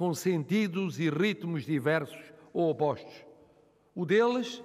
[0.00, 3.22] com sentidos e ritmos diversos ou opostos.
[3.94, 4.64] O deles,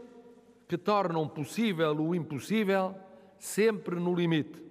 [0.65, 2.95] que tornam possível o impossível,
[3.37, 4.63] sempre no limite.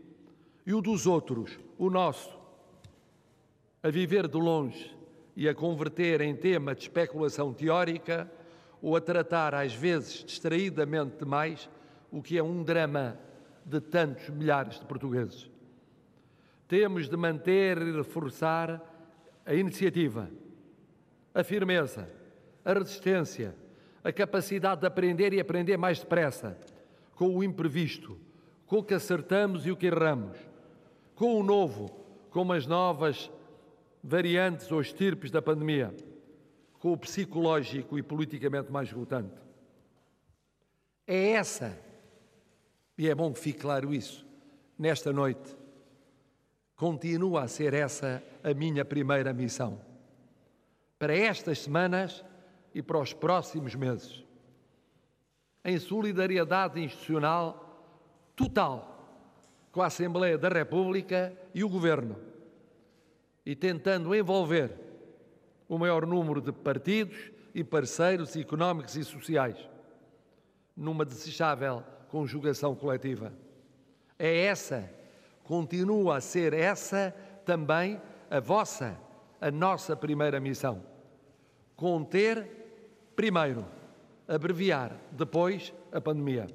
[0.64, 2.34] E o dos outros, o nosso,
[3.82, 4.96] a viver de longe
[5.36, 8.32] e a converter em tema de especulação teórica
[8.80, 11.68] ou a tratar, às vezes distraidamente demais,
[12.10, 13.20] o que é um drama
[13.66, 15.50] de tantos milhares de portugueses.
[16.66, 18.80] Temos de manter e reforçar
[19.44, 20.30] a iniciativa,
[21.34, 22.08] a firmeza,
[22.64, 23.54] a resistência,
[24.04, 26.56] a capacidade de aprender e aprender mais depressa,
[27.16, 28.18] com o imprevisto,
[28.66, 30.38] com o que acertamos e o que erramos,
[31.16, 31.88] com o novo,
[32.30, 33.30] com as novas
[34.02, 35.94] variantes ou estirpes da pandemia,
[36.78, 39.34] com o psicológico e politicamente mais esgotante.
[41.06, 41.78] É essa,
[42.96, 44.26] e é bom que fique claro isso,
[44.78, 45.56] nesta noite,
[46.76, 49.93] continua a ser essa a minha primeira missão.
[51.04, 52.24] Para estas semanas
[52.74, 54.24] e para os próximos meses.
[55.62, 59.20] Em solidariedade institucional total
[59.70, 62.16] com a Assembleia da República e o Governo
[63.44, 64.72] e tentando envolver
[65.68, 69.58] o maior número de partidos e parceiros económicos e sociais
[70.74, 73.30] numa desejável conjugação coletiva.
[74.18, 74.90] É essa,
[75.42, 78.98] continua a ser essa também a vossa,
[79.38, 80.93] a nossa primeira missão.
[81.76, 82.48] Conter,
[83.16, 83.66] primeiro,
[84.28, 86.46] abreviar, depois, a pandemia,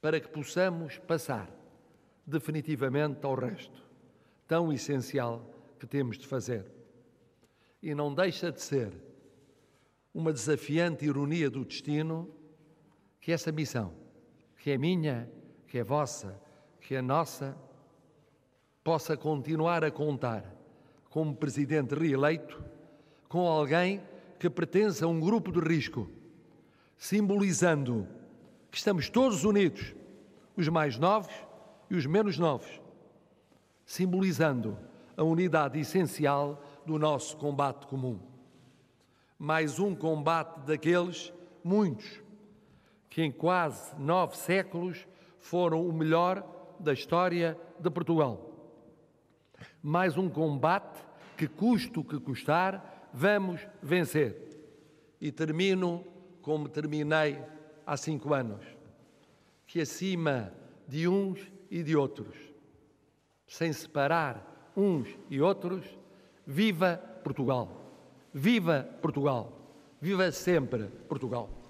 [0.00, 1.50] para que possamos passar
[2.26, 3.82] definitivamente ao resto,
[4.46, 5.44] tão essencial
[5.78, 6.66] que temos de fazer.
[7.82, 8.92] E não deixa de ser
[10.12, 12.28] uma desafiante ironia do destino
[13.20, 13.92] que essa missão,
[14.58, 15.30] que é minha,
[15.66, 16.40] que é vossa,
[16.80, 17.56] que é nossa,
[18.82, 20.44] possa continuar a contar
[21.08, 22.62] como presidente reeleito
[23.34, 24.00] com alguém
[24.38, 26.08] que pertence a um grupo de risco,
[26.96, 28.06] simbolizando
[28.70, 29.92] que estamos todos unidos,
[30.56, 31.34] os mais novos
[31.90, 32.80] e os menos novos,
[33.84, 34.78] simbolizando
[35.16, 38.20] a unidade essencial do nosso combate comum.
[39.36, 41.32] Mais um combate daqueles,
[41.64, 42.22] muitos,
[43.10, 45.08] que em quase nove séculos
[45.40, 46.46] foram o melhor
[46.78, 48.78] da história de Portugal.
[49.82, 51.04] Mais um combate
[51.36, 54.36] que, custo que custar, vamos vencer.
[55.20, 56.04] E termino
[56.42, 57.38] como terminei
[57.86, 58.66] há cinco anos,
[59.66, 60.52] que acima
[60.86, 62.36] de uns e de outros,
[63.46, 65.86] sem separar uns e outros,
[66.46, 67.80] viva Portugal!
[68.32, 69.52] Viva Portugal!
[70.00, 71.63] Viva sempre Portugal!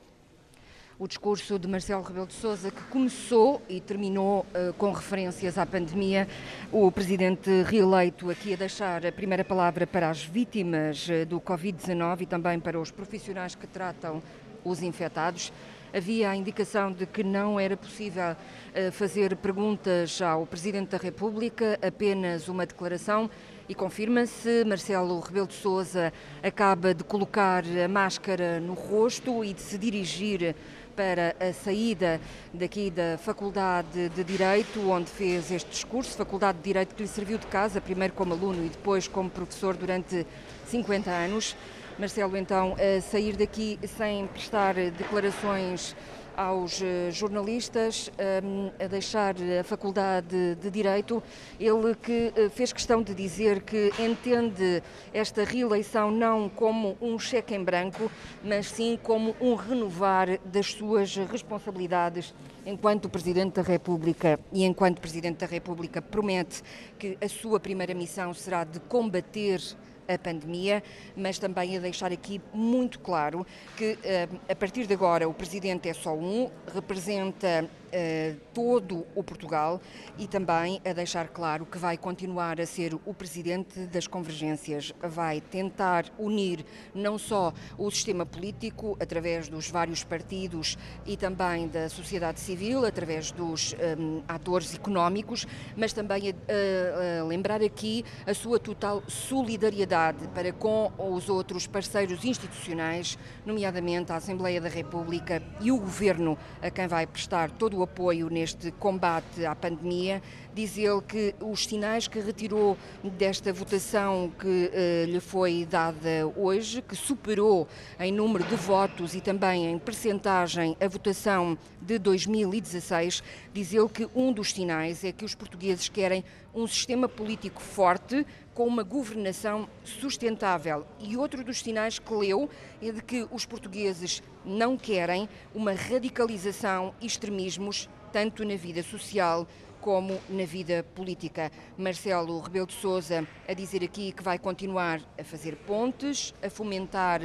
[0.97, 5.67] O discurso de Marcelo Rebelo de Sousa, que começou e terminou uh, com referências à
[5.67, 6.29] pandemia,
[6.71, 12.21] o presidente reeleito aqui a deixar a primeira palavra para as vítimas uh, do Covid-19
[12.21, 14.23] e também para os profissionais que tratam
[14.65, 15.53] os infectados
[15.95, 18.35] havia a indicação de que não era possível
[18.75, 23.31] eh, fazer perguntas ao Presidente da República, apenas uma declaração.
[23.69, 26.13] E confirma-se, Marcelo Rebelo de Sousa
[26.43, 30.57] acaba de colocar a máscara no rosto e de se dirigir
[30.95, 32.21] para a saída
[32.53, 37.39] daqui da Faculdade de Direito, onde fez este discurso, Faculdade de Direito que lhe serviu
[37.39, 40.27] de casa, primeiro como aluno e depois como professor durante
[40.67, 41.57] 50 anos.
[41.99, 45.95] Marcelo, então, a sair daqui sem prestar declarações
[46.37, 51.23] aos eh, jornalistas, ehm, a deixar a Faculdade de Direito,
[51.59, 57.55] ele que eh, fez questão de dizer que entende esta reeleição não como um cheque
[57.55, 58.11] em branco,
[58.43, 62.35] mas sim como um renovar das suas responsabilidades
[62.67, 64.39] enquanto Presidente da República.
[64.53, 66.63] E enquanto Presidente da República promete
[66.99, 69.61] que a sua primeira missão será de combater
[70.09, 70.83] a pandemia,
[71.17, 75.89] mas também a deixar aqui muito claro que eh, a partir de agora o Presidente
[75.89, 79.81] é só um, representa uh, todo o Portugal
[80.19, 85.41] e também a deixar claro que vai continuar a ser o presidente das convergências, vai
[85.41, 86.65] tentar unir
[86.95, 90.77] não só o sistema político através dos vários partidos
[91.07, 95.47] e também da sociedade civil, através dos um, atores económicos,
[95.77, 102.25] mas também a, a lembrar aqui a sua total solidariedade para com os outros parceiros
[102.25, 107.83] institucionais, nomeadamente a Assembleia da República e o Governo, a quem vai prestar todo o
[107.85, 110.21] apoio neste combate à pandemia.
[110.53, 116.83] Diz ele que os sinais que retirou desta votação que uh, lhe foi dada hoje,
[116.83, 123.23] que superou em número de votos e também em percentagem a votação de 2016,
[123.53, 128.25] diz ele que um dos sinais é que os portugueses querem um sistema político forte,
[128.55, 130.87] com uma governação sustentável.
[131.01, 132.49] E outro dos sinais que leu
[132.81, 139.47] é de que os portugueses não querem uma radicalização e extremismos tanto na vida social
[139.81, 141.51] como na vida política.
[141.77, 147.21] Marcelo Rebelo de Sousa a dizer aqui que vai continuar a fazer pontes, a fomentar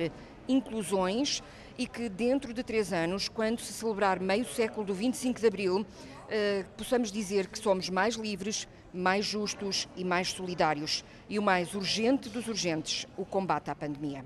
[0.48, 1.42] inclusões
[1.78, 5.86] e que dentro de três anos, quando se celebrar meio século do 25 de Abril,
[6.28, 11.04] eh, possamos dizer que somos mais livres, mais justos e mais solidários.
[11.30, 14.26] E o mais urgente dos urgentes, o combate à pandemia.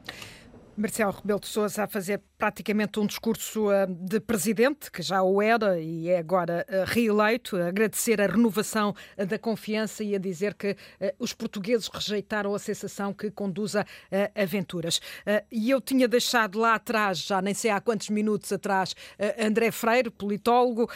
[0.76, 5.42] Marcelo Rebelo de Sousa a fazer praticamente um discurso eh, de presidente, que já o
[5.42, 10.18] era e é agora eh, reeleito, a agradecer a renovação eh, da confiança e a
[10.18, 10.76] dizer que
[11.20, 13.86] os portugueses rejeitaram a sensação que conduz a
[14.36, 15.00] aventuras.
[15.52, 18.96] E eu tinha deixado lá atrás, já nem sei há quantos minutos atrás,
[19.40, 20.90] André Freire, politólogo,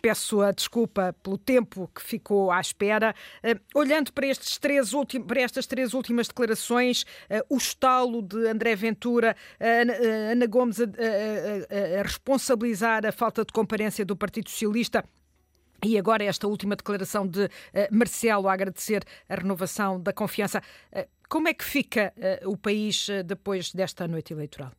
[0.00, 3.14] peço a desculpa pelo tempo que ficou à espera.
[3.74, 4.92] Olhando para, estes três
[5.26, 7.04] para estas três últimas declarações,
[7.48, 9.11] o estalo de André Ventura,
[9.60, 15.04] Ana Gomes a, a, a, responsabilizar a falta de comparência do Partido Socialista.
[15.84, 17.48] E agora esta última declaração de uh,
[17.90, 20.62] Marcelo a agradecer a renovação da confiança.
[20.92, 22.12] Uh, como é que fica
[22.44, 24.70] uh, o país depois desta noite eleitoral?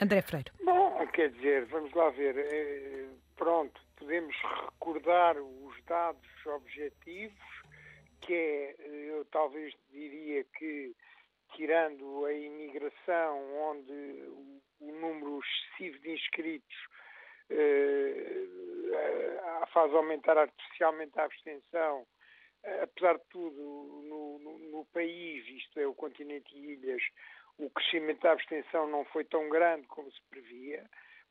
[0.00, 0.52] André Freire.
[0.64, 3.08] Bom, quer dizer, vamos lá ver.
[3.36, 4.34] Pronto, podemos
[4.64, 7.38] recordar os dados objetivos,
[8.20, 8.76] que é,
[9.10, 10.94] eu talvez diria que
[11.54, 16.76] tirando a imigração, onde o, número excessivo de inscritos
[17.50, 18.46] eh,
[19.72, 22.06] faz aumentar artificialmente a abstenção,
[22.62, 23.60] eh, apesar de tudo,
[24.08, 27.02] no, no, no, país, isto é, o continente e ilhas,
[27.58, 30.88] o crescimento da abstenção não foi tão grande como se previa,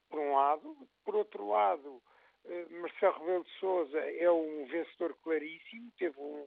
[0.09, 0.77] por um lado.
[1.03, 2.01] Por outro lado,
[2.45, 6.45] eh, Marcelo Rebelo de Sousa é um vencedor claríssimo, teve um,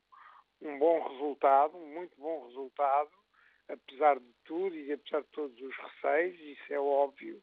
[0.62, 3.11] um bom resultado, um muito bom resultado,
[3.69, 7.41] apesar de tudo e apesar de todos os receios, isso é óbvio,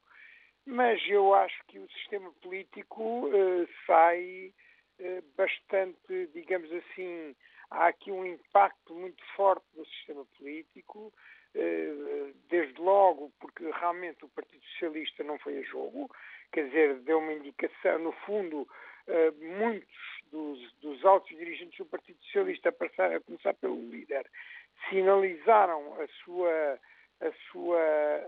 [0.66, 4.52] mas eu acho que o sistema político uh, sai
[5.00, 7.36] uh, bastante, digamos assim,
[7.70, 11.14] há aqui um impacto muito forte no sistema político,
[11.56, 16.10] uh, desde logo porque realmente o Partido Socialista não foi a jogo,
[16.52, 18.68] quer dizer, deu uma indicação, no fundo,
[19.60, 24.26] muitos dos, dos altos dirigentes do Partido Socialista, a, a começar pelo líder,
[24.90, 26.80] sinalizaram a sua,
[27.22, 27.80] a sua,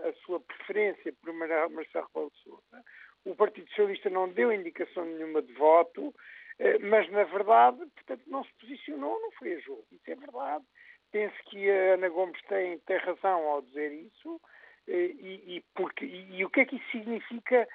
[0.08, 2.84] a sua preferência por Marcelo Rebelo de Sousa.
[3.24, 6.14] O Partido Socialista não deu indicação nenhuma de voto,
[6.58, 9.84] eh, mas na verdade, portanto, não se posicionou, não foi a jogo.
[9.92, 10.64] Isso é verdade.
[11.10, 14.40] Penso que a Ana Gomes tem, tem razão ao dizer isso.
[14.86, 17.68] Eh, e, e, porque, e, e o que é que isso significa?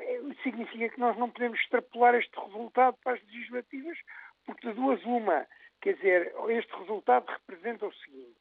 [0.00, 3.98] Eh, significa que nós não podemos extrapolar este resultado para as legislativas,
[4.46, 5.46] porque de duas uma,
[5.80, 8.40] Quer dizer, este resultado representa o seguinte: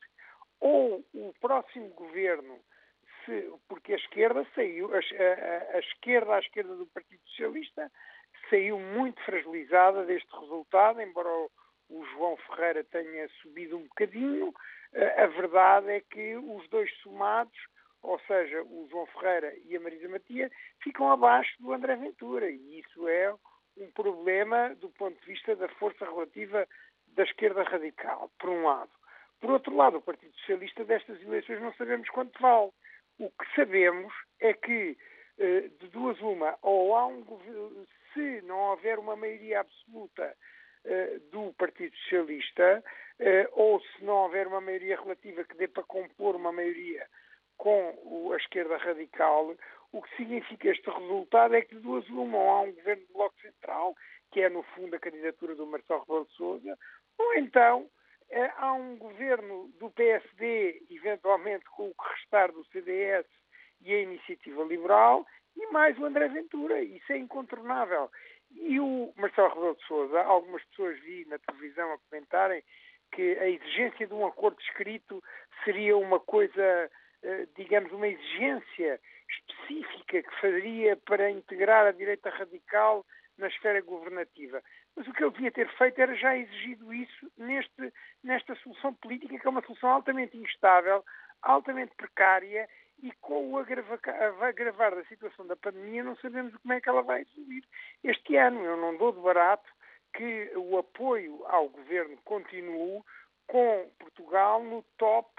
[0.60, 2.60] ou o próximo governo,
[3.26, 7.92] se, porque a esquerda saiu, a, a, a esquerda à esquerda do Partido Socialista
[8.50, 11.52] saiu muito fragilizada deste resultado, embora o,
[11.90, 14.54] o João Ferreira tenha subido um bocadinho,
[15.18, 17.58] a verdade é que os dois somados,
[18.02, 20.52] ou seja, o João Ferreira e a Marisa Matia,
[20.82, 22.50] ficam abaixo do André Ventura.
[22.50, 23.34] E isso é
[23.78, 26.68] um problema do ponto de vista da força relativa
[27.20, 28.92] da esquerda radical, por um lado.
[29.42, 32.72] Por outro lado, o Partido Socialista destas eleições não sabemos quanto vale.
[33.20, 34.98] O que sabemos é que,
[35.38, 37.26] eh, de duas uma, ou há um
[38.14, 40.34] se não houver uma maioria absoluta
[40.86, 42.82] eh, do Partido Socialista,
[43.20, 47.06] eh, ou se não houver uma maioria relativa que dê para compor uma maioria
[47.58, 49.54] com a esquerda radical,
[49.92, 53.12] o que significa este resultado é que de duas uma, ou há um governo de
[53.12, 53.94] bloco central,
[54.32, 56.78] que é no fundo a candidatura do Marcelo Rebelo de Sousa,
[57.20, 57.90] ou então
[58.30, 63.28] eh, há um governo do PSD, eventualmente com o que restar do CDS
[63.82, 66.82] e a Iniciativa Liberal, e mais o André Ventura.
[66.82, 68.10] Isso é incontornável.
[68.52, 72.64] E o Marcelo Rebelo de Sousa, algumas pessoas vi na televisão a comentarem
[73.12, 75.24] que a exigência de um acordo escrito
[75.64, 76.90] seria uma coisa,
[77.24, 79.00] eh, digamos, uma exigência
[79.30, 83.06] específica que faria para integrar a direita radical
[83.38, 84.62] na esfera governativa.
[84.96, 87.94] Mas o que ele devia ter feito era já exigido isso neste,
[88.24, 91.04] nesta solução política, que é uma solução altamente instável,
[91.42, 92.68] altamente precária
[93.02, 97.24] e com o agravar da situação da pandemia não sabemos como é que ela vai
[97.34, 97.64] subir
[98.04, 98.64] este ano.
[98.64, 99.70] Eu não dou de barato
[100.14, 103.02] que o apoio ao governo continue
[103.48, 105.30] com Portugal no top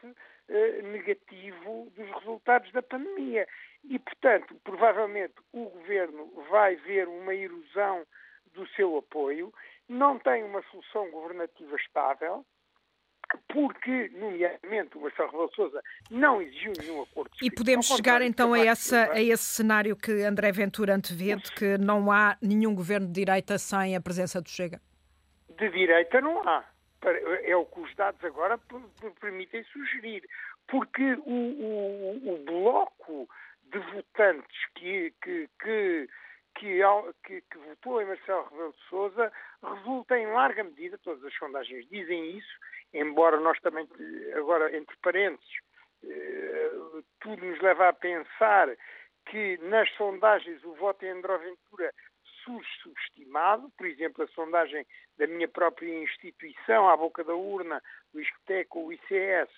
[0.48, 3.46] eh, negativo dos resultados da pandemia.
[3.84, 8.06] E, portanto, provavelmente o governo vai ver uma erosão
[8.54, 9.52] do seu apoio,
[9.88, 12.44] não tem uma solução governativa estável,
[13.48, 17.30] porque, nomeadamente, o Marcelo Rebelo Sousa não exigiu nenhum acordo.
[17.42, 21.78] E podemos chegar então a, essa, a esse cenário que André Ventura antevê, de que
[21.78, 24.80] não há nenhum governo de direita sem a presença do Chega?
[25.48, 26.64] De direita não há.
[27.44, 28.58] É o que os dados agora
[29.20, 30.22] permitem sugerir.
[30.66, 33.28] Porque o, o, o bloco
[33.70, 36.08] de votantes que, que, que
[36.54, 36.80] que,
[37.24, 41.88] que, que, votou em Marcelo Rebelo de Sousa resulta em larga medida, todas as sondagens
[41.88, 42.58] dizem isso,
[42.92, 43.88] embora nós também,
[44.34, 45.50] agora, entre parênteses,
[46.04, 46.70] eh,
[47.20, 48.68] tudo nos leva a pensar
[49.26, 51.92] que nas sondagens o voto em André Ventura
[52.44, 54.86] surge subestimado, por exemplo, a sondagem
[55.18, 57.82] da minha própria instituição, à boca da urna,
[58.14, 59.50] o Iscoteco, o ICS,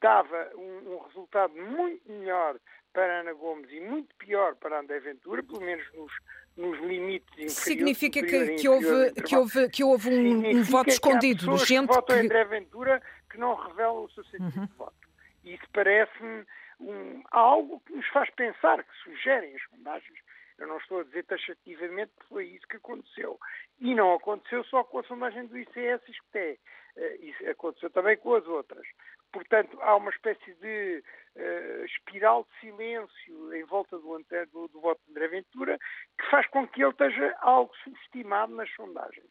[0.00, 2.58] dava um, um, resultado muito melhor
[2.92, 6.12] para Ana Gomes e muito pior para André Ventura, pelo menos nos,
[6.56, 7.56] nos limites inferiores.
[7.56, 11.94] Significa que, que, houve, que, houve, que houve um, um voto escondido de gente que...
[11.94, 12.26] votam que...
[12.26, 14.66] André Ventura que não revela o seu sentido uhum.
[14.66, 15.08] de voto.
[15.44, 16.44] E isso parece-me
[16.80, 20.18] um, algo que nos faz pensar, que sugerem as sondagens.
[20.58, 23.38] Eu não estou a dizer taxativamente que foi isso que aconteceu.
[23.78, 26.60] E não aconteceu só com a sondagem do ICS e SCTE.
[26.96, 28.86] Uh, isso aconteceu também com as outras.
[29.32, 31.04] Portanto, há uma espécie de
[31.36, 34.18] uh, espiral de silêncio em volta do,
[34.52, 35.78] do, do voto de André Ventura
[36.18, 39.30] que faz com que ele esteja algo subestimado nas sondagens.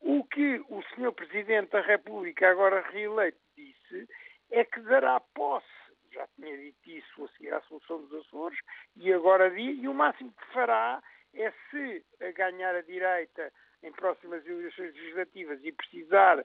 [0.00, 1.12] O que o Sr.
[1.12, 4.08] Presidente da República, agora reeleito, disse
[4.50, 5.66] é que dará posse,
[6.12, 8.58] já tinha dito isso a seguir à solução dos Açores,
[8.96, 11.02] e agora diz, e o máximo que fará
[11.34, 13.52] é se ganhar a direita
[13.86, 16.44] em próximas eleições legislativas e precisar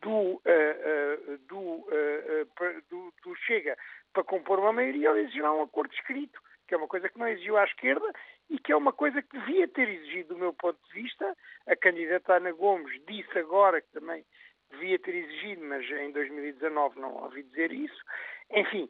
[0.00, 3.76] do, uh, uh, do, uh, do, do, Chega
[4.12, 7.28] para compor uma maioria, ele exigirá um acordo escrito, que é uma coisa que não
[7.28, 8.10] exigiu à esquerda
[8.50, 11.36] e que é uma coisa que devia ter exigido, do meu ponto de vista.
[11.66, 14.24] A candidata Ana Gomes disse agora que também
[14.70, 18.02] devia ter exigido, mas em 2019 não ouvi dizer isso.
[18.50, 18.88] Enfim,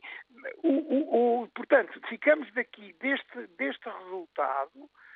[0.62, 5.07] o, o, o, portanto, ficamos daqui deste, deste resultado eh,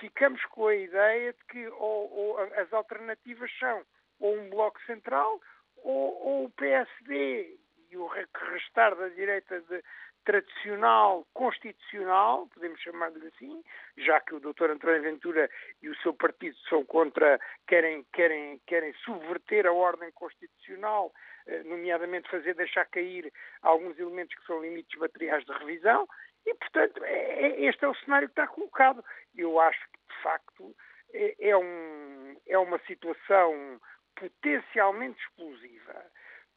[0.00, 3.82] ficamos com a ideia de que ou, ou as alternativas são
[4.18, 5.40] ou um bloco central
[5.78, 7.58] ou, ou o PSD
[7.90, 9.82] e o restar da direita de,
[10.24, 13.62] tradicional, constitucional, podemos chamar-lhe assim,
[13.96, 14.70] já que o Dr.
[14.70, 15.50] António Ventura
[15.82, 21.12] e o seu partido são contra, querem, querem, querem subverter a ordem constitucional,
[21.46, 26.06] eh, nomeadamente fazer deixar cair alguns elementos que são limites materiais de revisão,
[26.46, 29.04] e, portanto, é, é, este é o cenário que está colocado.
[29.36, 30.76] Eu acho que, de facto,
[31.12, 33.80] é, é, um, é uma situação
[34.16, 36.04] potencialmente explosiva,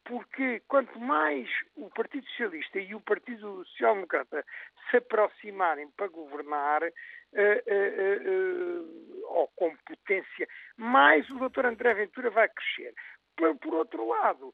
[0.06, 4.46] porque quanto mais o Partido Socialista e o Partido Social Democrata
[4.90, 11.66] se aproximarem para governar, uh, uh, uh, ou com potência, mais o Dr.
[11.66, 12.94] André Ventura vai crescer.
[13.36, 14.54] Por, por outro lado,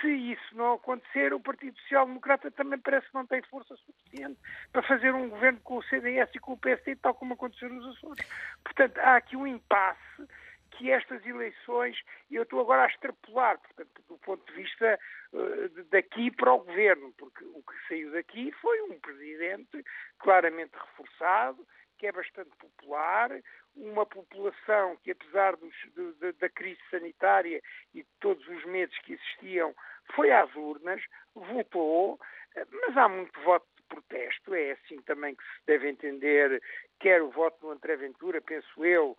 [0.00, 4.38] se isso não acontecer, o Partido Social Democrata também parece que não tem força suficiente
[4.72, 7.96] para fazer um governo com o CDS e com o PSD, tal como aconteceu nos
[7.96, 8.26] Açores.
[8.64, 10.26] Portanto, há aqui um impasse
[10.70, 14.98] que estas eleições, e eu estou agora a extrapolar, portanto, do ponto de vista
[15.32, 19.84] uh, daqui para o governo, porque o que saiu daqui foi um presidente
[20.18, 21.66] claramente reforçado,
[21.98, 23.30] que é bastante popular,
[23.76, 25.74] uma população que, apesar dos,
[26.20, 27.62] de, da crise sanitária
[27.94, 29.74] e de todos os medos que existiam,
[30.14, 31.02] foi às urnas,
[31.34, 32.18] votou,
[32.54, 34.54] mas há muito voto de protesto.
[34.54, 36.62] É assim também que se deve entender,
[36.98, 39.16] quer o voto no André Ventura, penso eu,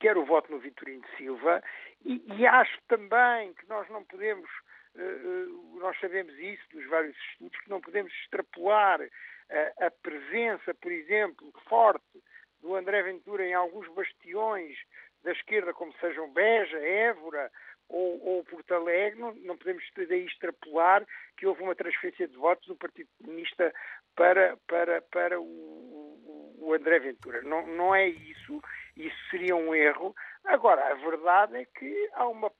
[0.00, 1.62] quer o voto no Vitorino Silva,
[2.04, 4.48] e, e acho também que nós não podemos,
[4.94, 10.90] uh, nós sabemos isso dos vários estudos, que não podemos extrapolar uh, a presença, por
[10.90, 12.22] exemplo, forte
[12.62, 14.78] do André Ventura em alguns bastiões
[15.22, 17.50] da esquerda, como sejam Beja, Évora
[17.88, 22.66] ou, ou Porto Alegre, não, não, podemos daí extrapolar que houve uma transferência de votos
[22.66, 23.72] do Partido Comunista
[24.16, 27.42] para, para, para o, o André Ventura.
[27.42, 28.62] Não, não é isso,
[28.96, 30.14] isso seria um erro.
[30.44, 32.50] Agora, a verdade é que há uma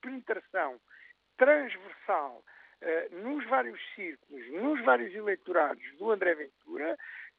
[0.00, 0.80] penetração
[1.36, 2.44] transversal
[2.82, 6.96] uh, nos vários círculos, nos vários eleitorados do André Ventura,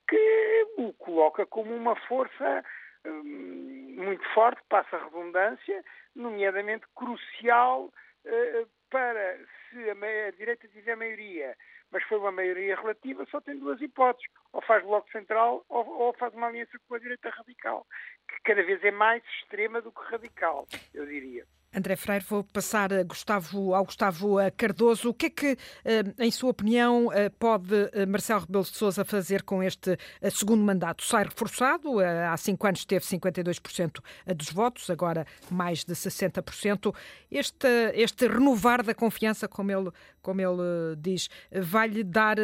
[0.07, 2.63] que o coloca como uma força
[3.05, 5.83] hum, muito forte, passa a redundância,
[6.15, 7.86] nomeadamente crucial
[8.25, 9.38] uh, para
[9.69, 11.55] se a, a, direita tiver maioria,
[11.91, 14.29] mas foi uma maioria relativa, só tem duas hipóteses.
[14.51, 17.88] Ou faz bloco central ou, ou, faz uma aliança com a direita radical,
[18.27, 21.45] que cada vez é mais extrema do que radical, eu diria.
[21.75, 25.10] André Freire, vou passar a Gustavo, ao Gustavo eh, Cardoso.
[25.10, 27.74] O que é que, eh, em sua opinião, eh, pode
[28.08, 29.98] Marcelo Rebelo de Sousa fazer com este
[30.32, 31.03] segundo mandato?
[31.03, 34.03] Sai reforçado, há cinco anos teve 52%
[34.36, 36.94] dos votos, agora mais de 60%.
[37.32, 39.89] Este, este renovar da confiança, como ele,
[40.22, 42.38] como ele diz, vai-lhe dar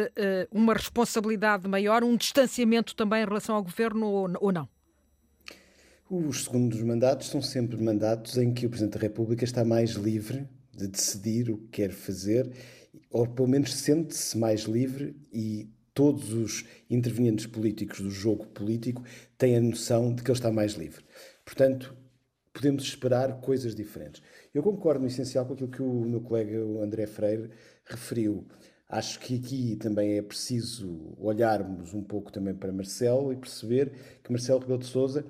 [0.50, 4.06] uma responsabilidade maior, um distanciamento também em relação ao governo
[4.40, 4.68] ou não?
[6.12, 10.44] Os segundos mandatos são sempre mandatos em que o Presidente da República está mais livre
[10.76, 12.50] de decidir o que quer fazer,
[13.12, 19.04] ou pelo menos sente-se mais livre e todos os intervenientes políticos do jogo político
[19.38, 21.04] têm a noção de que ele está mais livre.
[21.44, 21.96] Portanto,
[22.52, 24.20] podemos esperar coisas diferentes.
[24.52, 27.50] Eu concordo no essencial com aquilo que o meu colega o André Freire
[27.84, 28.44] referiu.
[28.88, 33.92] Acho que aqui também é preciso olharmos um pouco também para Marcelo e perceber
[34.24, 35.24] que Marcelo Rebelo de Sousa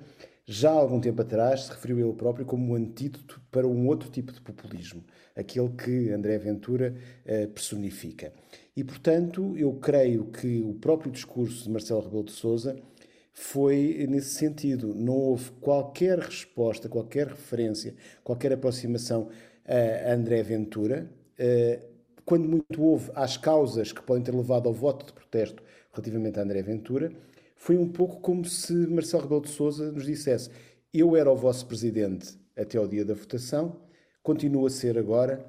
[0.51, 4.09] já há algum tempo atrás se referiu ele próprio como um antídoto para um outro
[4.09, 5.03] tipo de populismo,
[5.35, 8.33] aquele que André Ventura eh, personifica.
[8.75, 12.75] E, portanto, eu creio que o próprio discurso de Marcelo Rebelo de Sousa
[13.33, 14.93] foi nesse sentido.
[14.93, 19.29] Não houve qualquer resposta, qualquer referência, qualquer aproximação
[19.65, 21.09] a André Ventura.
[21.37, 21.79] Eh,
[22.25, 26.43] quando muito houve às causas que podem ter levado ao voto de protesto relativamente a
[26.43, 27.11] André Ventura,
[27.61, 30.49] foi um pouco como se Marcelo Rebelo de Sousa nos dissesse:
[30.91, 33.79] Eu era o vosso presidente até ao dia da votação,
[34.23, 35.45] continuo a ser agora,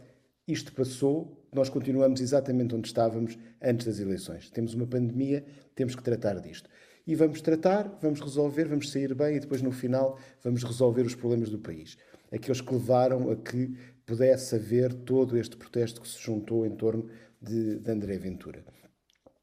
[0.47, 4.50] isto passou, nós continuamos exatamente onde estávamos antes das eleições.
[4.50, 5.42] Temos uma pandemia,
[5.75, 6.69] temos que tratar disto.
[7.07, 11.14] E vamos tratar, vamos resolver, vamos sair bem e depois no final vamos resolver os
[11.14, 11.97] problemas do país.
[12.31, 17.09] Aqueles que levaram a que pudesse haver todo este protesto que se juntou em torno
[17.40, 18.62] de, de André Ventura.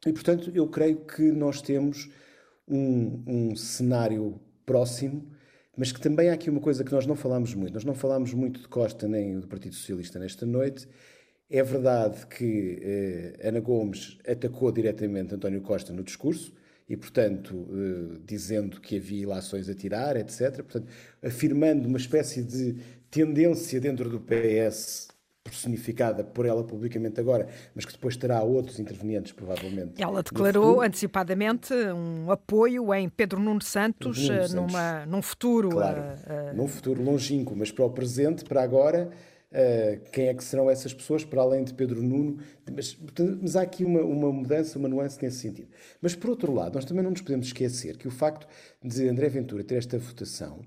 [0.05, 2.09] E portanto, eu creio que nós temos
[2.69, 5.27] um, um cenário próximo,
[5.75, 7.73] mas que também há aqui uma coisa que nós não falamos muito.
[7.73, 10.87] Nós não falamos muito de Costa nem do Partido Socialista nesta noite.
[11.49, 16.53] É verdade que eh, Ana Gomes atacou diretamente António Costa no discurso
[16.87, 20.57] e, portanto, eh, dizendo que havia ilações a tirar, etc.
[20.57, 20.87] Portanto,
[21.23, 22.75] afirmando uma espécie de
[23.09, 25.07] tendência dentro do PS
[25.49, 30.01] personificada por ela publicamente agora, mas que depois terá outros intervenientes, provavelmente.
[30.01, 34.53] Ela declarou antecipadamente um apoio em Pedro Nuno Santos, Nuno eh, Santos.
[34.53, 35.69] Numa, num futuro.
[35.69, 36.55] Claro, uh, uh...
[36.55, 39.09] num futuro longínquo, mas para o presente, para agora.
[39.51, 42.37] Uh, quem é que serão essas pessoas, para além de Pedro Nuno?
[42.71, 42.95] Mas,
[43.41, 45.69] mas há aqui uma, uma, mudança, uma nuance nesse sentido.
[45.99, 48.47] Mas, por outro lado, nós também não nos podemos esquecer que o facto
[48.83, 50.59] de André Ventura ter esta votação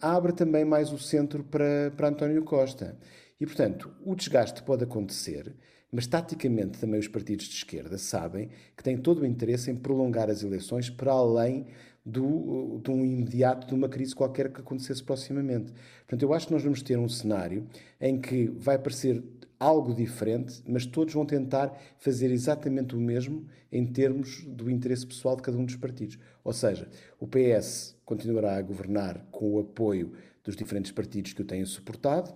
[0.00, 2.96] abre também mais o centro para, para António Costa.
[3.40, 5.54] E, portanto, o desgaste pode acontecer,
[5.90, 10.30] mas taticamente também os partidos de esquerda sabem que têm todo o interesse em prolongar
[10.30, 11.66] as eleições para além
[12.04, 15.72] do, de um imediato, de uma crise qualquer que acontecesse proximamente.
[16.00, 17.66] Portanto, eu acho que nós vamos ter um cenário
[18.00, 19.22] em que vai parecer
[19.58, 25.36] algo diferente, mas todos vão tentar fazer exatamente o mesmo em termos do interesse pessoal
[25.36, 26.18] de cada um dos partidos.
[26.42, 31.44] Ou seja, o PS continuará a governar com o apoio dos diferentes partidos que o
[31.44, 32.34] têm suportado,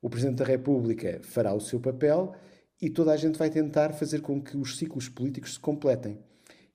[0.00, 2.34] o Presidente da República fará o seu papel
[2.80, 6.18] e toda a gente vai tentar fazer com que os ciclos políticos se completem.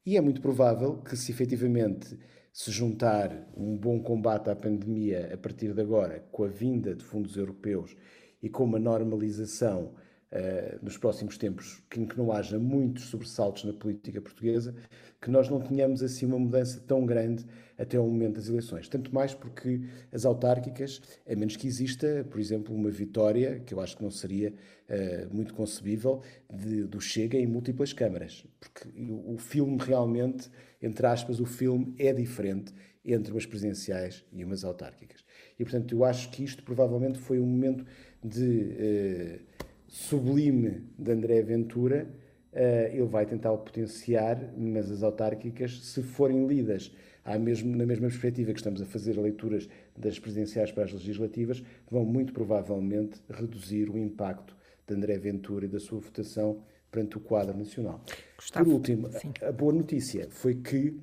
[0.06, 2.18] E é muito provável que, se efetivamente
[2.52, 7.04] se juntar um bom combate à pandemia a partir de agora, com a vinda de
[7.04, 7.96] fundos europeus
[8.42, 9.94] e com uma normalização
[10.34, 14.76] uh, nos próximos tempos, que, que não haja muitos sobressaltos na política portuguesa,
[15.22, 17.46] que nós não tenhamos assim uma mudança tão grande
[17.78, 18.89] até ao momento das eleições.
[18.89, 23.80] Tanto mais porque as autárquicas, a menos que exista, por exemplo, uma vitória, que eu
[23.80, 24.54] acho que não seria
[24.89, 28.46] uh, muito concebível, de, do Chega em múltiplas câmaras.
[28.60, 30.50] Porque o, o filme realmente,
[30.82, 32.74] entre aspas, o filme é diferente
[33.06, 35.24] entre umas presidenciais e umas autárquicas.
[35.60, 37.86] E, portanto, eu acho que isto provavelmente foi um momento
[38.24, 39.53] de uh,
[39.94, 42.08] sublime de André Ventura,
[42.52, 46.92] uh, ele vai tentar potenciar, mas as autárquicas, se forem lidas
[47.40, 52.04] mesmo, na mesma perspectiva que estamos a fazer leituras das presidenciais para as legislativas, vão
[52.04, 57.56] muito provavelmente reduzir o impacto de André Ventura e da sua votação perante o quadro
[57.56, 58.04] nacional.
[58.36, 59.10] Gustavo, Por último,
[59.42, 61.00] a boa notícia foi que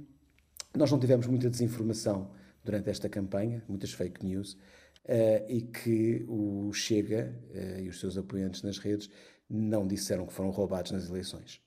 [0.77, 2.33] nós não tivemos muita desinformação
[2.65, 4.59] durante esta campanha, muitas fake news,
[5.11, 9.11] uh, e que o Chega uh, e os seus apoiantes nas redes
[9.49, 11.61] não disseram que foram roubados nas eleições,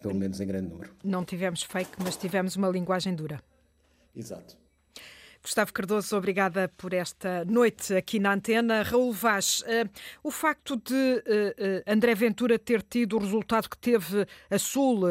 [0.00, 0.94] pelo menos em grande número.
[1.04, 3.40] Não tivemos fake, mas tivemos uma linguagem dura.
[4.14, 4.56] Exato.
[5.46, 8.82] Gustavo Cardoso, obrigada por esta noite aqui na antena.
[8.82, 9.88] Raul Vaz, uh,
[10.20, 15.02] o facto de uh, uh, André Ventura ter tido o resultado que teve a Sul,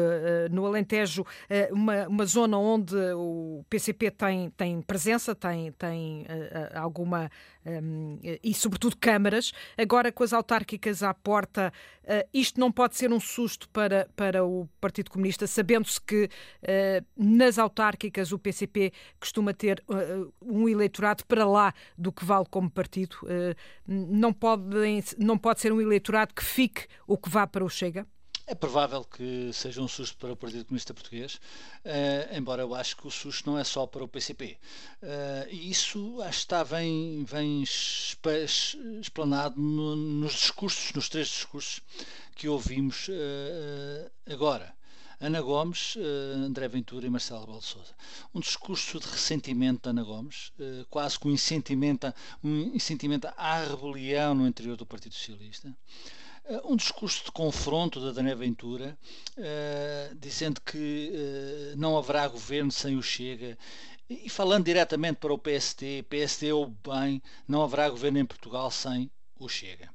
[0.50, 1.24] no Alentejo,
[1.70, 6.26] uma, uma, zona onde o PCP tem, tem presença, tem, tem
[6.74, 7.30] alguma
[7.66, 9.52] um, e, sobretudo, câmaras.
[9.76, 11.72] Agora, com as autárquicas à porta,
[12.04, 17.06] uh, isto não pode ser um susto para, para o Partido Comunista, sabendo-se que uh,
[17.16, 22.70] nas autárquicas o PCP costuma ter uh, um eleitorado para lá do que vale como
[22.70, 23.16] partido.
[23.86, 24.64] não, pode,
[25.18, 28.06] não pode ser um eleitorado que fique ou que vá para o Chega?
[28.48, 32.96] É provável que seja um susto para o Partido Comunista Português, uh, embora eu acho
[32.96, 34.56] que o susto não é só para o PCP.
[35.02, 37.64] Uh, eh, e isso acho que está bem, bem
[39.00, 41.80] explanado no, nos discursos, nos três discursos
[42.36, 44.72] que ouvimos uh, agora.
[45.18, 45.96] Ana Gomes,
[46.44, 47.94] André Ventura e Marcelo Rebelo de Sousa.
[48.34, 50.52] Um discurso de ressentimento de Ana Gomes,
[50.90, 51.32] quase com um
[52.44, 55.74] um incentimento à rebelião no interior do Partido Socialista.
[56.48, 58.96] Uh, um discurso de confronto da Daniela Ventura,
[59.36, 63.58] uh, dizendo que uh, não haverá governo sem o Chega,
[64.08, 69.10] e falando diretamente para o PST, PST ou bem, não haverá governo em Portugal sem
[69.40, 69.90] o Chega.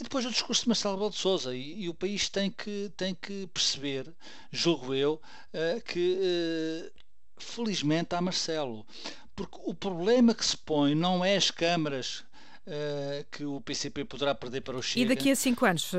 [0.00, 2.90] E depois o discurso de Marcelo Rebelo de Sousa, e, e, o país tem que,
[2.96, 4.10] tem que perceber,
[4.50, 5.20] julgo eu,
[5.84, 6.90] que
[7.36, 8.86] felizmente há Marcelo.
[9.36, 12.24] Porque o problema que se põe não é as câmaras
[12.66, 15.04] uh, que o PCP poderá perder para o Chega.
[15.04, 15.98] E daqui a cinco anos, uh,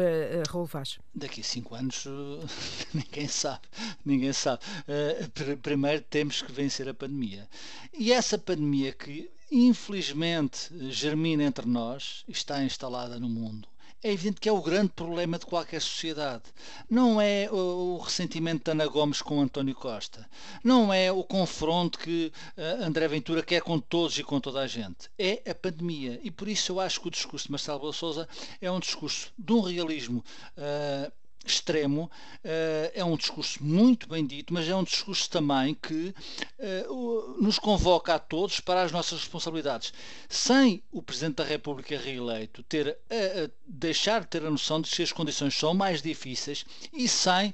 [0.49, 0.99] Raul Vaz?
[1.13, 2.39] Daqui a cinco anos, uh,
[2.93, 3.61] ninguém sabe.
[4.05, 4.63] Ninguém sabe.
[4.87, 7.47] Uh, primeiro temos que vencer a pandemia.
[7.93, 13.67] E essa pandemia que infelizmente germina entre nós, está instalada no mundo,
[14.05, 16.43] é evidente que é o grande problema de qualquer sociedade.
[16.87, 20.29] Não é o, ressentimento de Ana Gomes com António Costa.
[20.63, 24.67] Não é o confronto que uh, André Ventura quer com todos e com toda a
[24.67, 25.09] gente.
[25.17, 26.19] É a pandemia.
[26.21, 28.29] E por isso eu acho que o discurso de Marcelo Boa Souza
[28.61, 30.23] é um discurso de um realismo.
[30.55, 31.11] Uh,
[31.45, 36.13] extremo, uh, é um discurso muito bem dito, mas é um discurso também que
[36.59, 39.93] uh, nos convoca a todos para as nossas responsabilidades.
[40.27, 45.03] Sem o Presidente da República reeleito ter uh, deixar de ter a noção de que
[45.03, 47.53] as condições são mais difíceis e sem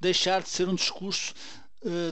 [0.00, 1.34] deixar de ser um discurso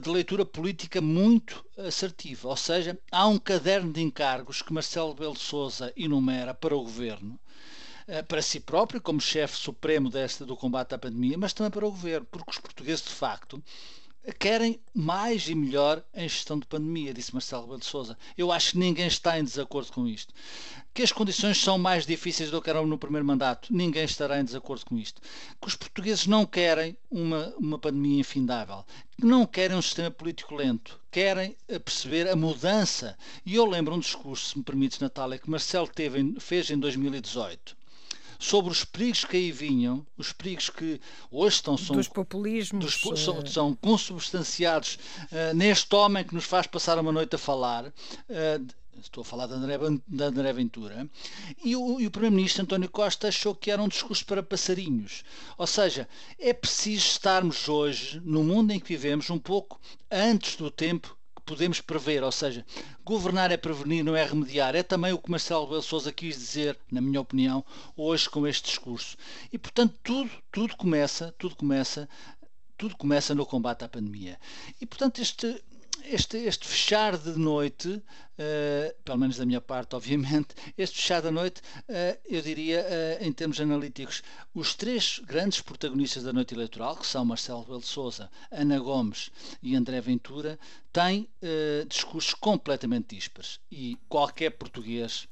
[0.02, 5.36] de leitura política muito assertiva, ou seja, há um caderno de encargos que Marcelo Belo
[5.36, 7.49] Souza enumera para o governo, eh,
[8.28, 11.90] para si próprio, como chefe supremo desta, do combate à pandemia, mas também para o
[11.90, 13.62] governo, porque os portugueses, de facto,
[14.38, 18.18] querem mais e melhor em gestão de pandemia, disse Marcelo Rebelo de Sousa.
[18.36, 20.34] Eu acho que ninguém está em desacordo com isto.
[20.92, 24.44] Que as condições são mais difíceis do que eram no primeiro mandato, ninguém estará em
[24.44, 25.22] desacordo com isto.
[25.60, 28.84] Que os portugueses não querem uma, uma pandemia infindável,
[29.18, 33.16] não querem um sistema político lento, querem eh, perceber a mudança.
[33.46, 37.79] E eu lembro um discurso, se me permites, Natália, que Marcelo teve, fez em 2018
[38.40, 40.98] sobre os perigos que aí vinham, os perigos que
[41.30, 44.98] hoje estão são, dos populismos dos, são, eh, são, consubstanciados
[45.30, 47.86] uh, neste homem que nos faz passar uma noite a falar.
[47.86, 48.66] Uh,
[48.98, 51.08] estou a falar de André, de André Ventura,
[51.62, 55.22] e o, o Primeiro-Ministro António Costa achou que era um discurso para passarinhos.
[55.56, 60.70] Ou seja, é preciso estarmos hoje, no mundo em que vivemos, um pouco antes do
[60.70, 61.16] tempo
[61.50, 62.64] podemos prever, ou seja,
[63.04, 64.76] governar é prevenir, não é remediar.
[64.76, 67.64] É também o que Marcelo Rebelo Sousa quis dizer, na minha opinião,
[67.96, 69.16] hoje com este discurso.
[69.52, 72.08] E portanto tudo, tudo começa, tudo começa,
[72.78, 74.38] tudo começa no combate à pandemia.
[74.80, 75.60] E portanto este
[76.04, 81.30] este, este fechar de noite, uh, pelo menos da minha parte, obviamente, este fechar da
[81.30, 84.22] noite, uh, eu diria, uh, em termos analíticos,
[84.54, 89.30] os três grandes protagonistas da noite eleitoral, que são Marcelo Rebelo de Sousa, Ana Gomes
[89.62, 90.58] e André Ventura,
[90.92, 91.28] têm
[91.88, 93.60] discursos completamente díspares.
[93.70, 95.28] E qualquer português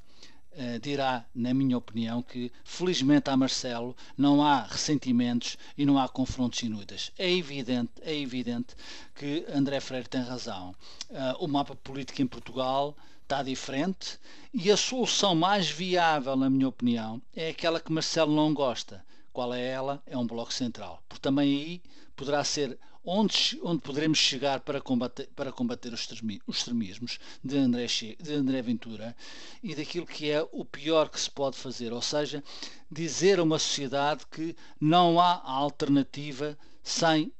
[0.51, 6.09] Uh, dirá, na minha opinião, que felizmente a Marcelo não há ressentimentos e não há
[6.09, 7.11] confrontos inúteis.
[7.17, 8.75] É evidente, é evidente
[9.15, 10.75] que André Freire tem razão.
[11.09, 14.19] Uh, o mapa político em Portugal está diferente
[14.51, 19.05] e a solução mais viável, na minha opinião, é aquela que Marcelo não gosta.
[19.39, 20.03] Qual é ela?
[20.05, 21.01] É um bloco central.
[21.07, 21.81] Porque também aí
[22.13, 26.05] poderá ser onde, onde poderemos chegar para combater, para combater os,
[26.45, 29.15] extremismos de André, de André Ventura
[29.63, 32.43] e daquilo que é o pior que se pode fazer, ou seja,
[32.91, 37.31] dizer a uma sociedade que não há alternativa sem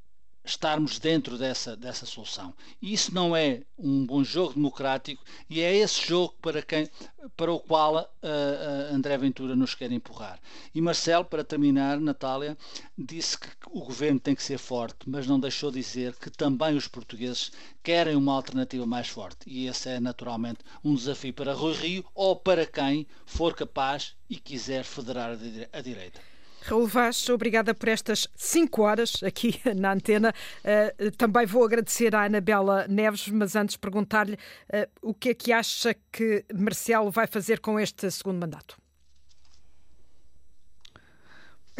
[0.50, 2.52] estarmos dentro dessa, dessa solução.
[2.82, 6.88] E isso não é um bom jogo democrático e é esse jogo para, quem,
[7.36, 10.38] para o qual uh, uh, André Ventura nos quer empurrar.
[10.74, 12.58] E Marcelo, para terminar, Natália,
[12.98, 16.88] disse que o governo tem que ser forte, mas não deixou dizer que também os
[16.88, 19.48] portugueses querem uma alternativa mais forte.
[19.48, 24.36] E esse é naturalmente um desafio para Rui Rio ou para quem for capaz e
[24.36, 25.38] quiser federar
[25.72, 26.29] a direita.
[26.70, 30.32] Raul Vaz, obrigada por estas cinco horas aqui na antena.
[30.64, 35.52] Uh, também vou agradecer à Anabela Neves, mas antes perguntar-lhe uh, o que é que
[35.52, 38.79] acha que Marcelo vai fazer com este segundo mandato.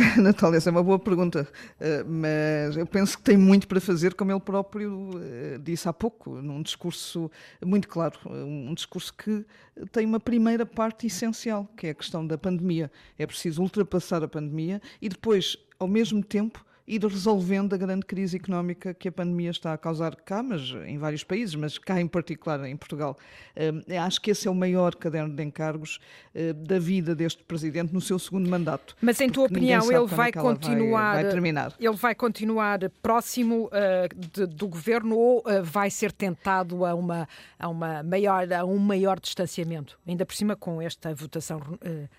[0.17, 1.47] Natália, essa é uma boa pergunta,
[1.79, 5.93] eh, mas eu penso que tem muito para fazer, como ele próprio eh, disse há
[5.93, 7.31] pouco, num discurso
[7.65, 9.45] muito claro, um discurso que
[9.93, 12.91] tem uma primeira parte essencial, que é a questão da pandemia.
[13.19, 18.37] É preciso ultrapassar a pandemia e depois, ao mesmo tempo, ir resolvendo a grande crise
[18.37, 22.09] económica que a pandemia está a causar cá, mas em vários países, mas cá em
[22.09, 23.17] particular em Portugal.
[23.57, 26.01] Uh, acho que esse é o maior caderno de encargos
[26.35, 28.97] uh, da vida deste presidente no seu segundo mandato.
[29.01, 31.75] Mas em tua opinião ele vai continuar, vai, vai, terminar.
[31.79, 37.69] ele vai continuar próximo uh, de, do governo ou vai ser tentado a uma a
[37.69, 41.61] uma maior a um maior distanciamento, ainda por cima com esta votação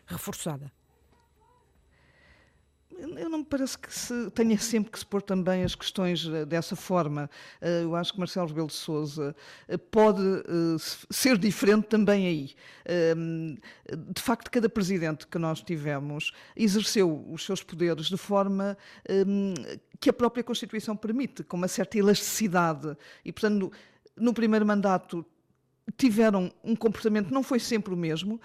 [0.05, 0.71] reforçada?
[3.01, 6.45] Eu não me parece que se tenha sempre que se pôr também as questões eh,
[6.45, 7.29] dessa forma.
[7.59, 9.35] Eh, eu acho que Marcelo Rebelo de Sousa
[9.67, 10.21] eh, pode
[11.09, 12.55] ser diferente também aí.
[14.13, 18.77] De facto, cada presidente que nós tivemos exerceu os seus poderes de forma
[19.99, 22.95] que a própria Constituição permite, com uma certa elasticidade.
[23.23, 23.71] E, portanto,
[24.15, 25.25] no primeiro mandato
[25.97, 28.39] tiveram um comportamento não foi sempre o mesmo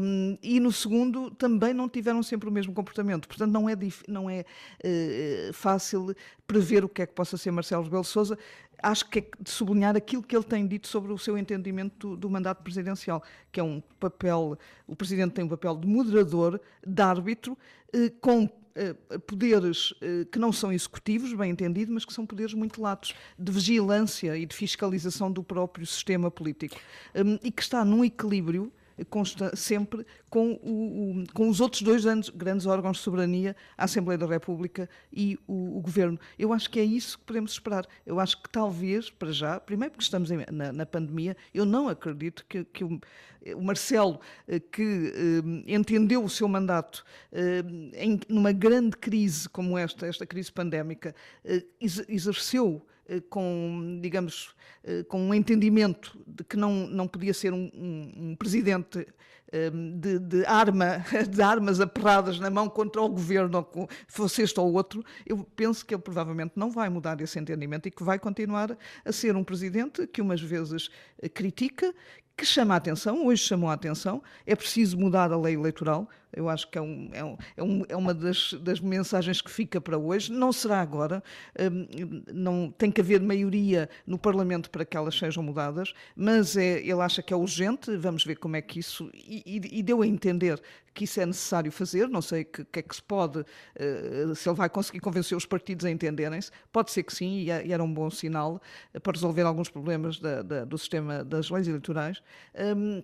[0.00, 3.26] um, e no segundo também não tiveram sempre o mesmo comportamento.
[3.26, 3.74] Portanto, não é,
[4.08, 4.44] não é
[4.84, 6.14] uh, fácil
[6.46, 8.38] prever o que é que possa ser Marcelo Rebelo de Sousa.
[8.82, 12.16] Acho que é de sublinhar aquilo que ele tem dito sobre o seu entendimento do,
[12.16, 17.02] do mandato presidencial, que é um papel, o Presidente tem um papel de moderador, de
[17.02, 17.56] árbitro,
[17.94, 18.48] uh, com
[19.26, 23.52] poderes eh, que não são executivos, bem entendido, mas que são poderes muito latos, de
[23.52, 26.76] vigilância e de fiscalização do próprio sistema político.
[27.14, 28.72] Hum, e que está num equilíbrio
[29.54, 34.18] sempre com, o, o, com os outros dois grandes, grandes, órgãos de soberania, a Assembleia
[34.18, 36.18] da República e o, o, Governo.
[36.38, 37.86] Eu acho que é isso que podemos esperar.
[38.04, 41.88] Eu acho que talvez, para já, primeiro porque estamos em, na, na, pandemia, eu não
[41.88, 43.00] acredito que, que o,
[43.62, 47.62] Marcelo, eh, que eh, entendeu o seu mandato eh,
[47.94, 52.84] em, numa grande crise como esta, esta crise pandémica, eh, exerceu
[53.28, 58.36] com, digamos, eh, com um entendimento de que não, não podia ser um, um, um
[58.36, 59.06] presidente
[59.52, 64.58] eh, de, de, arma, de armas aperradas na mão contra o governo, ou fosse este
[64.60, 68.18] ou outro, eu penso que ele provavelmente não vai mudar esse entendimento e que vai
[68.18, 70.88] continuar a ser um presidente que umas vezes
[71.34, 71.94] critica,
[72.36, 76.50] que chama a atenção, hoje chamou a atenção, é preciso mudar a lei eleitoral, eu
[76.50, 79.80] acho que é, um, é, um, é, um, é uma das, das, mensagens que fica
[79.80, 80.30] para hoje.
[80.30, 81.22] Não será agora,
[81.58, 86.80] hum, não, tem que haver maioria no Parlamento para que elas sejam mudadas, mas é,
[86.80, 89.10] ele acha que é urgente, vamos ver como é que isso.
[89.14, 90.60] E, e deu a entender
[90.96, 94.34] que isso é necessário fazer, não sei o que, que, é que se pode, uh,
[94.34, 97.70] se ele vai conseguir convencer os partidos a entenderem-se, pode ser que sim, e, é,
[97.70, 98.60] era um bom sinal
[99.02, 102.22] para resolver alguns problemas da, da, do sistema das leis eleitorais.
[102.54, 103.02] Um,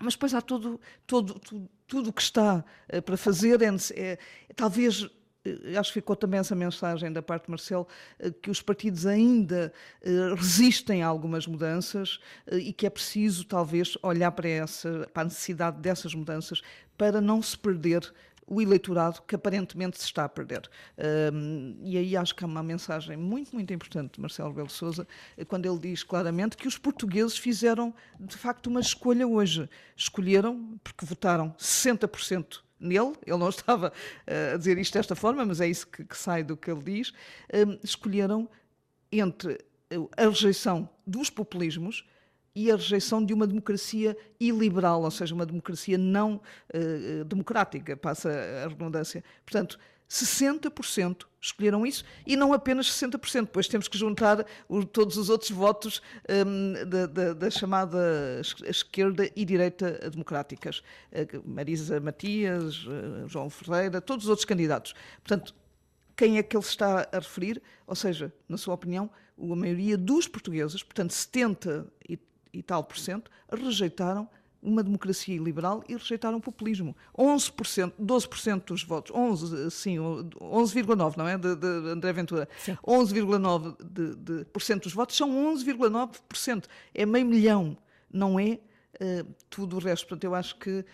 [0.00, 3.60] mas depois há todo, todo, tudo, tudo o que está uh, para fazer.
[3.62, 4.18] É, é,
[4.54, 5.08] talvez
[5.44, 7.86] eh, acho que ficou também essa mensagem da parte de Marcelo,
[8.18, 9.72] eh, que os partidos ainda
[10.36, 12.18] resistem a algumas mudanças
[12.52, 16.62] e que é preciso, talvez, olhar para, essa, para a necessidade dessas mudanças
[16.96, 18.12] para não se perder
[18.50, 20.68] o eleitorado que aparentemente se está a perder.
[21.32, 25.06] Um, e aí acho que há uma mensagem muito, muito importante de Marcelo Belo Souza,
[25.46, 29.70] quando ele diz claramente que os portugueses fizeram, de facto, uma escolha hoje.
[29.96, 35.60] Escolheram, porque votaram 60% nele, ele não estava uh, a dizer isto desta forma, mas
[35.60, 37.12] é isso que, que sai do que ele diz,
[37.54, 38.50] um, escolheram
[39.12, 39.58] entre
[40.16, 42.04] a rejeição dos populismos
[42.54, 46.40] e a rejeição de uma democracia iliberal, ou seja, uma democracia não
[46.74, 48.30] uh, democrática, passa
[48.64, 49.22] a redundância.
[49.44, 55.30] Portanto, 60% escolheram isso e não apenas 60%, depois temos que juntar o, todos os
[55.30, 60.82] outros votos um, da, da, da, chamada esquerda e direita democráticas.
[61.12, 62.84] Uh, Marisa Matias,
[63.26, 64.94] João Ferreira, todos os outros candidatos.
[65.22, 65.54] Portanto,
[66.16, 67.62] quem é que ele está a referir?
[67.86, 69.08] Ou seja, na sua opinião,
[69.38, 72.18] a maioria dos portugueses, portanto 70 e
[72.52, 74.28] e tal por cento rejeitaram
[74.62, 76.94] uma democracia liberal e rejeitaram o populismo.
[77.18, 81.38] 11%, 12% dos votos, 11, sim, 11,9, não é?
[81.38, 82.48] De, de André Ventura.
[82.86, 86.64] 11,9% dos votos são 11,9%.
[86.94, 87.76] É meio milhão,
[88.12, 88.58] não é?
[89.00, 90.06] Uh, tudo o resto.
[90.06, 90.84] Portanto, eu acho que uh,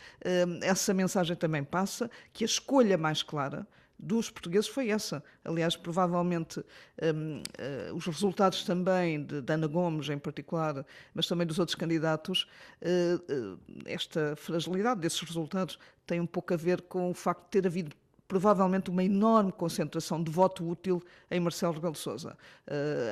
[0.63, 3.67] essa mensagem também passa, que a escolha mais clara
[3.99, 5.23] dos portugueses foi essa.
[5.45, 11.47] Aliás, provavelmente um, uh, eh, os resultados também de, Ana Gomes, em particular, mas também
[11.47, 12.47] dos outros candidatos,
[12.83, 17.51] uh, uh, esta fragilidade desses resultados tem um pouco a ver com o facto de
[17.51, 17.97] ter havido
[18.29, 22.37] provavelmente uma enorme concentração de voto útil em Marcelo Rebelo de Sousa.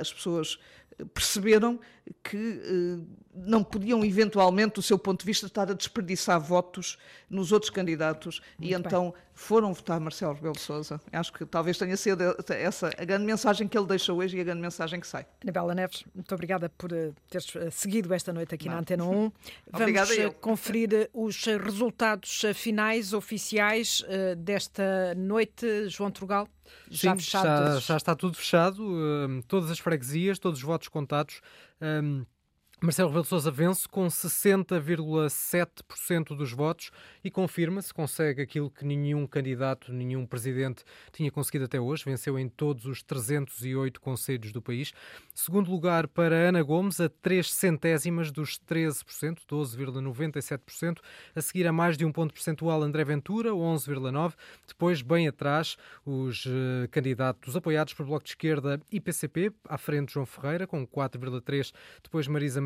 [0.00, 0.58] As pessoas
[1.12, 1.78] perceberam
[2.22, 7.50] que uh, não podiam eventualmente, do seu ponto de vista, estar a desperdiçar votos nos
[7.50, 9.22] outros candidatos Muito e então bem.
[9.32, 11.00] foram votar Marcelo Rebelo de Sousa.
[11.12, 14.44] Acho que talvez tenha sido essa a grande mensagem que ele deixa hoje e a
[14.44, 15.26] grande mensagem que sai.
[15.42, 16.90] Anabela Neves, muito obrigada por
[17.28, 18.74] teres seguido esta noite aqui não.
[18.74, 19.08] na Antena 1.
[19.10, 19.32] Vamos
[19.72, 24.04] Obrigada conferir os resultados finais oficiais
[24.38, 26.48] desta noite, João Trugal.
[26.90, 31.40] Já, Sim, já, já, está tudo fechado, uh, todas as freguesias, todos os votos contados.
[31.80, 32.24] Um,
[32.84, 36.90] Marcelo Rebelo de Sousa vence com 60,7% dos votos
[37.24, 42.46] e confirma-se, consegue aquilo que nenhum candidato, nenhum presidente tinha conseguido até hoje, venceu em
[42.46, 44.92] todos os 308 conselhos do país.
[45.34, 50.98] Segundo lugar para Ana Gomes, a 3 centésimas dos 13%, 12,97%.
[51.34, 54.34] A seguir a mais de um ponto percentual André Ventura, 11,9%.
[54.68, 60.12] Depois, bem atrás, os uh, candidatos apoiados por Bloco de Esquerda e PCP, à frente
[60.12, 61.72] João Ferreira, com 4,3%.
[62.02, 62.60] Depois Marisa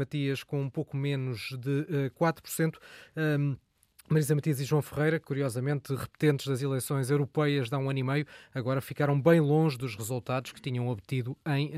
[0.47, 2.77] com um pouco menos de uh, eh, 4%.
[3.17, 3.57] Um,
[4.11, 8.03] Marisa Matias e João Ferreira, curiosamente repetentes das eleições europeias de há um ano e
[8.03, 11.73] meio, agora ficaram bem longe dos resultados que tinham obtido em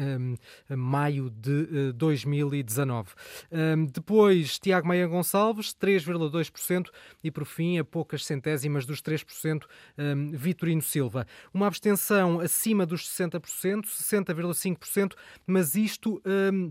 [0.70, 3.10] um, maio de uh, 2019.
[3.50, 6.86] Um, depois, Tiago Maia Gonçalves, 3,2%,
[7.24, 9.64] e por fim, a poucas centésimas dos 3%,
[9.98, 11.26] um, Vitorino Silva.
[11.52, 15.14] Uma abstenção acima dos 60%, 60,5%,
[15.48, 16.22] mas isto.
[16.24, 16.70] Um,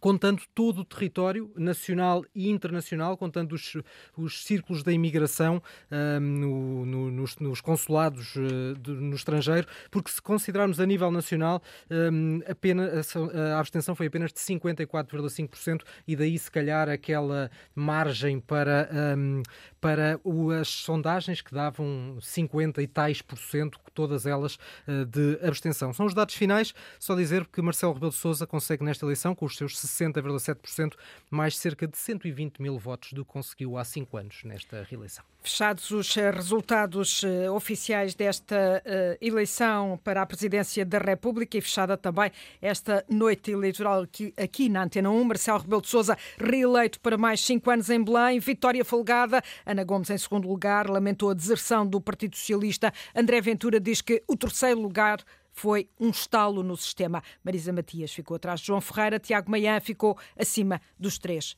[0.00, 3.76] contando todo o território nacional e internacional, contando os,
[4.16, 10.10] os círculos da imigração um, no, no, nos, nos, consulados uh, de, no estrangeiro, porque
[10.10, 16.14] se considerarmos a nível nacional, um, apenas, a, a, abstenção foi apenas de 54,5% e
[16.14, 19.42] daí se calhar aquela margem para, um,
[19.80, 20.20] para
[20.60, 25.92] as sondagens que davam 50 e tais por cento, todas elas uh, de abstenção.
[25.92, 29.46] São os dados finais, só dizer que Marcelo Rebelo de Sousa consegue nesta eleição, com
[29.46, 30.94] os seus 60,7%,
[31.30, 35.24] mais cerca de 120 mil votos do que conseguiu há cinco anos nesta reeleição.
[35.48, 41.62] Fechados os eh, resultados uh, oficiais desta uh, eleição para a presidência da República e
[41.62, 42.30] fechada também
[42.60, 44.02] esta noite eleitoral
[44.36, 48.38] aqui, na Antena 1, Marcelo Rebelo de Sousa reeleito para mais cinco anos em Belém,
[48.38, 53.80] vitória folgada, Ana Gomes em segundo lugar, lamentou a deserção do Partido Socialista, André Ventura
[53.80, 55.24] diz que o terceiro lugar
[55.58, 57.20] foi um estalo no sistema.
[57.42, 61.56] Marisa Matias ficou atrás de João Ferreira, Tiago Maian ficou acima dos 3%.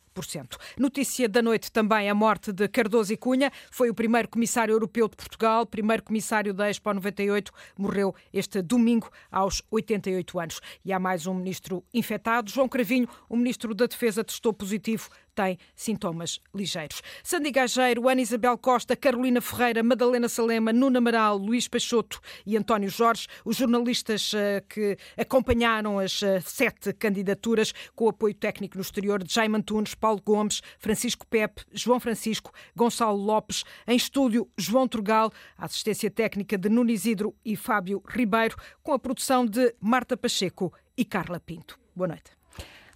[0.79, 5.07] Notícia da noite também a morte de Cardoso e Cunha, foi o primeiro comissário europeu
[5.07, 10.61] de Portugal, primeiro comissário da Expo 98, morreu este domingo aos 88 anos.
[10.83, 15.57] E há mais um ministro infectado, João Cravinho, o ministro da Defesa testou positivo tem
[15.75, 17.01] sintomas ligeiros.
[17.25, 22.91] Sandy Gageiro, Ana Isabel Costa, Carolina Ferreira, Madalena Salema, Nuno Amaral, Luís Peixoto e António
[22.91, 29.25] Jorge, os jornalistas uh, que acompanharam as uh, sete candidaturas com apoio técnico no exterior
[29.25, 35.33] de Jaime Antunes, Paulo Gomes, Francisco Pepe, João Francisco, Gonçalo Lopes, em estúdio João Trugal,
[35.57, 40.71] a assistência técnica de Nuno Isidro e Fábio Ribeiro, com a produção de Marta Pacheco
[40.97, 41.79] e Carla Pinto.
[41.97, 42.40] Boa noite.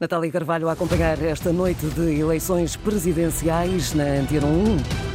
[0.00, 5.13] Natália Carvalho a acompanhar esta noite de eleições presidenciais na Antena 1.